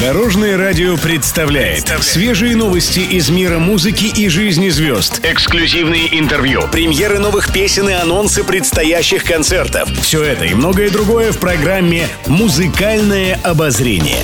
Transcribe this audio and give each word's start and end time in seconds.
Дорожное 0.00 0.56
радио 0.56 0.96
представляет 0.96 1.88
свежие 2.02 2.54
новости 2.54 3.00
из 3.00 3.30
мира 3.30 3.58
музыки 3.58 4.04
и 4.04 4.28
жизни 4.28 4.68
звезд. 4.68 5.20
Эксклюзивные 5.24 6.16
интервью, 6.20 6.62
премьеры 6.70 7.18
новых 7.18 7.52
песен 7.52 7.88
и 7.88 7.94
анонсы 7.94 8.44
предстоящих 8.44 9.24
концертов. 9.24 9.90
Все 10.00 10.22
это 10.22 10.44
и 10.44 10.54
многое 10.54 10.90
другое 10.90 11.32
в 11.32 11.38
программе 11.38 12.06
«Музыкальное 12.28 13.40
обозрение». 13.42 14.22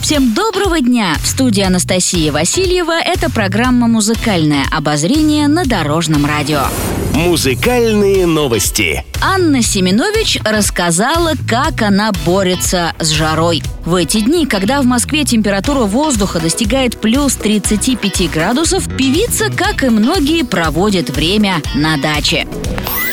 Всем 0.00 0.32
доброго 0.32 0.80
дня! 0.80 1.16
В 1.22 1.26
студии 1.26 1.62
Анастасия 1.62 2.32
Васильева 2.32 2.98
это 2.98 3.30
программа 3.30 3.86
«Музыкальное 3.86 4.64
обозрение» 4.72 5.46
на 5.46 5.66
Дорожном 5.66 6.24
радио. 6.24 6.62
Музыкальные 7.18 8.26
новости. 8.26 9.04
Анна 9.20 9.60
Семенович 9.60 10.38
рассказала, 10.44 11.32
как 11.48 11.82
она 11.82 12.12
борется 12.24 12.94
с 13.00 13.08
жарой. 13.08 13.60
В 13.84 13.96
эти 13.96 14.20
дни, 14.20 14.46
когда 14.46 14.80
в 14.80 14.84
Москве 14.84 15.24
температура 15.24 15.80
воздуха 15.80 16.38
достигает 16.38 17.00
плюс 17.00 17.34
35 17.34 18.30
градусов, 18.30 18.86
певица, 18.96 19.50
как 19.50 19.82
и 19.82 19.88
многие, 19.88 20.44
проводит 20.44 21.10
время 21.10 21.60
на 21.74 21.96
даче. 21.96 22.46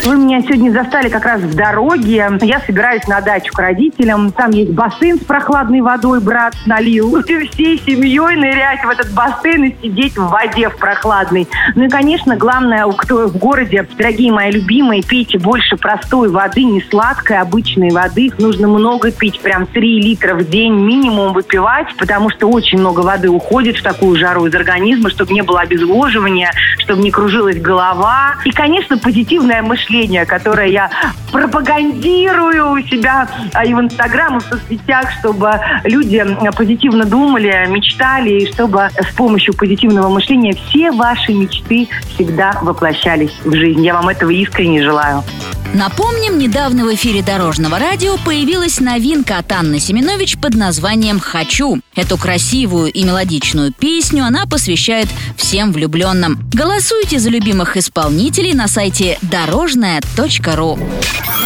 Вы 0.06 0.18
меня 0.18 0.40
сегодня 0.40 0.70
застали 0.70 1.08
как 1.08 1.24
раз 1.24 1.40
в 1.40 1.56
дороге. 1.56 2.30
Я 2.42 2.60
собираюсь 2.60 3.08
на 3.08 3.20
дачу 3.20 3.52
к 3.52 3.58
родителям. 3.58 4.30
Там 4.30 4.52
есть 4.52 4.70
бассейн 4.70 5.18
с 5.18 5.24
прохладной 5.24 5.80
водой, 5.80 6.20
брат 6.20 6.54
налил. 6.64 7.20
Всей 7.24 7.82
семьей 7.84 8.36
нырять 8.36 8.84
в 8.84 8.88
этот 8.88 9.12
бассейн 9.12 9.64
и 9.64 9.76
сидеть 9.82 10.16
в 10.16 10.28
воде 10.28 10.68
в 10.68 10.76
прохладной. 10.76 11.48
Ну 11.74 11.86
и, 11.86 11.88
конечно, 11.88 12.36
главное, 12.36 12.86
кто 12.92 13.26
в 13.26 13.36
городе, 13.36 13.84
дорогие 13.98 14.30
мои 14.30 14.52
любимые, 14.52 15.02
пейте 15.02 15.40
больше 15.40 15.76
простой 15.76 16.28
воды, 16.28 16.62
не 16.62 16.82
сладкой, 16.82 17.38
обычной 17.38 17.90
воды. 17.90 18.30
Нужно 18.38 18.68
много 18.68 19.10
пить, 19.10 19.40
прям 19.40 19.66
3 19.66 20.02
литра 20.02 20.36
в 20.36 20.48
день 20.48 20.72
минимум 20.72 21.32
выпивать, 21.32 21.88
потому 21.98 22.30
что 22.30 22.48
очень 22.48 22.78
много 22.78 23.00
воды 23.00 23.28
уходит 23.28 23.78
в 23.78 23.82
такую 23.82 24.16
жару 24.16 24.46
из 24.46 24.54
организма, 24.54 25.10
чтобы 25.10 25.32
не 25.32 25.42
было 25.42 25.62
обезвоживания, 25.62 26.52
чтобы 26.78 27.02
не 27.02 27.10
кружилась 27.10 27.60
голова. 27.60 28.36
И, 28.44 28.52
конечно, 28.52 28.98
позитивное 28.98 29.62
мышление 29.62 29.95
мышления, 29.96 30.26
которое 30.26 30.68
я 30.68 30.90
пропагандирую 31.32 32.72
у 32.72 32.78
себя 32.80 33.28
а, 33.52 33.64
и 33.64 33.74
в 33.74 33.80
Инстаграм, 33.80 34.36
и 34.36 34.40
в 34.40 34.42
соцсетях, 34.44 35.10
чтобы 35.20 35.58
люди 35.84 36.24
позитивно 36.56 37.04
думали, 37.04 37.66
мечтали, 37.68 38.30
и 38.30 38.52
чтобы 38.52 38.88
с 38.98 39.14
помощью 39.14 39.54
позитивного 39.54 40.08
мышления 40.08 40.54
все 40.54 40.90
ваши 40.90 41.32
мечты 41.32 41.88
всегда 42.14 42.58
воплощались 42.62 43.34
в 43.44 43.54
жизнь. 43.54 43.84
Я 43.84 43.94
вам 43.94 44.08
этого 44.08 44.30
искренне 44.30 44.82
желаю. 44.82 45.22
Напомним, 45.74 46.38
недавно 46.38 46.84
в 46.84 46.94
эфире 46.94 47.22
Дорожного 47.22 47.78
радио 47.78 48.16
появилась 48.18 48.80
новинка 48.80 49.38
от 49.38 49.52
Анны 49.52 49.78
Семенович 49.78 50.38
под 50.38 50.54
названием 50.54 51.20
«Хочу». 51.20 51.80
Эту 51.94 52.16
красивую 52.16 52.92
и 52.92 53.04
мелодичную 53.04 53.72
песню 53.72 54.24
она 54.24 54.46
посвящает 54.46 55.08
всем 55.36 55.72
влюбленным. 55.72 56.38
Голосуйте 56.52 57.18
за 57.18 57.30
любимых 57.30 57.76
исполнителей 57.76 58.54
на 58.54 58.68
сайте 58.68 59.18
дорожная.ру. 59.22 60.78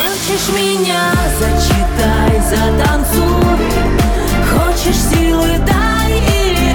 Хочешь 0.00 0.54
меня, 0.54 1.12
зачитай, 1.38 2.40
затанцуй. 2.48 3.58
Хочешь 4.50 5.00
силы, 5.12 5.48
дай 5.66 6.12
или 6.12 6.74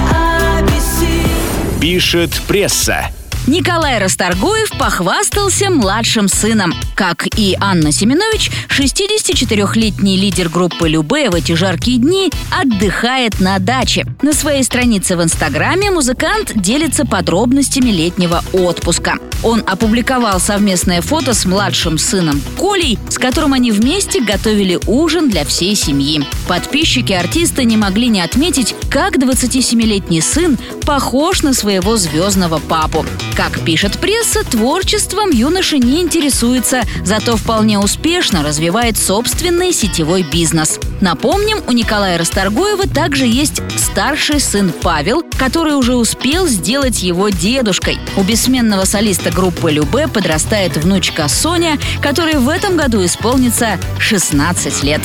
обеси. 0.58 1.80
Пишет 1.80 2.32
пресса. 2.46 3.10
Николай 3.46 4.00
Расторгуев 4.00 4.72
похвастался 4.76 5.70
младшим 5.70 6.26
сыном. 6.26 6.74
Как 6.96 7.28
и 7.38 7.56
Анна 7.60 7.92
Семенович, 7.92 8.50
64-летний 8.68 10.16
лидер 10.16 10.48
группы 10.48 10.88
«Любэ» 10.88 11.30
в 11.30 11.34
эти 11.36 11.52
жаркие 11.52 11.98
дни 11.98 12.32
отдыхает 12.50 13.38
на 13.38 13.60
даче. 13.60 14.04
На 14.20 14.32
своей 14.32 14.64
странице 14.64 15.16
в 15.16 15.22
Инстаграме 15.22 15.92
музыкант 15.92 16.54
делится 16.56 17.06
подробностями 17.06 17.90
летнего 17.90 18.42
отпуска. 18.52 19.18
Он 19.44 19.62
опубликовал 19.64 20.40
совместное 20.40 21.00
фото 21.00 21.32
с 21.32 21.44
младшим 21.44 21.98
сыном 21.98 22.42
Колей, 22.58 22.98
с 23.08 23.16
которым 23.16 23.52
они 23.52 23.70
вместе 23.70 24.20
готовили 24.20 24.80
ужин 24.88 25.30
для 25.30 25.44
всей 25.44 25.76
семьи. 25.76 26.24
Подписчики 26.48 27.12
артиста 27.12 27.62
не 27.62 27.76
могли 27.76 28.08
не 28.08 28.22
отметить, 28.22 28.74
как 28.90 29.18
27-летний 29.18 30.20
сын 30.20 30.58
похож 30.84 31.42
на 31.42 31.54
своего 31.54 31.96
звездного 31.96 32.58
папу. 32.58 33.06
Как 33.36 33.60
пишет 33.60 33.98
пресса, 33.98 34.44
творчеством 34.44 35.28
юноша 35.28 35.76
не 35.76 36.00
интересуется, 36.00 36.84
зато 37.04 37.36
вполне 37.36 37.78
успешно 37.78 38.42
развивает 38.42 38.96
собственный 38.96 39.74
сетевой 39.74 40.22
бизнес. 40.22 40.80
Напомним, 41.02 41.58
у 41.66 41.72
Николая 41.72 42.16
Расторгуева 42.16 42.88
также 42.88 43.26
есть 43.26 43.60
старший 43.76 44.40
сын 44.40 44.72
Павел, 44.82 45.22
который 45.38 45.74
уже 45.74 45.96
успел 45.96 46.46
сделать 46.46 47.02
его 47.02 47.28
дедушкой. 47.28 47.98
У 48.16 48.22
бессменного 48.22 48.86
солиста 48.86 49.30
группы 49.30 49.70
Любе 49.70 50.08
подрастает 50.08 50.78
внучка 50.78 51.28
Соня, 51.28 51.78
которой 52.00 52.36
в 52.36 52.48
этом 52.48 52.78
году 52.78 53.04
исполнится 53.04 53.78
16 53.98 54.82
лет. 54.82 55.02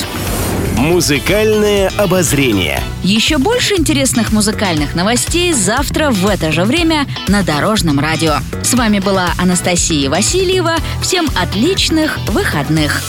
Музыкальное 0.77 1.89
обозрение. 1.97 2.81
Еще 3.03 3.37
больше 3.37 3.75
интересных 3.75 4.31
музыкальных 4.31 4.95
новостей 4.95 5.53
завтра 5.53 6.11
в 6.11 6.25
это 6.25 6.51
же 6.51 6.63
время 6.63 7.05
на 7.27 7.43
Дорожном 7.43 7.99
радио. 7.99 8.35
С 8.63 8.73
вами 8.73 8.99
была 8.99 9.29
Анастасия 9.37 10.09
Васильева. 10.09 10.75
Всем 11.01 11.27
отличных 11.35 12.17
выходных. 12.29 13.01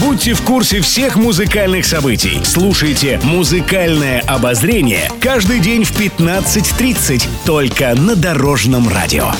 Будьте 0.00 0.34
в 0.34 0.42
курсе 0.42 0.80
всех 0.80 1.16
музыкальных 1.16 1.84
событий. 1.84 2.40
Слушайте 2.44 3.20
«Музыкальное 3.22 4.20
обозрение» 4.20 5.10
каждый 5.20 5.60
день 5.60 5.84
в 5.84 5.92
15.30 5.92 7.28
только 7.44 7.94
на 7.94 8.16
Дорожном 8.16 8.88
радио. 8.88 9.32